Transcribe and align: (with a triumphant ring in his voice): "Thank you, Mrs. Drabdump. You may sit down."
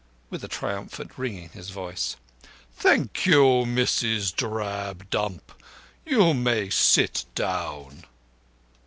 (with 0.31 0.43
a 0.43 0.47
triumphant 0.47 1.11
ring 1.15 1.37
in 1.37 1.49
his 1.49 1.69
voice): 1.69 2.15
"Thank 2.75 3.27
you, 3.27 3.43
Mrs. 3.67 4.33
Drabdump. 4.35 5.51
You 6.05 6.33
may 6.33 6.71
sit 6.71 7.25
down." 7.35 8.05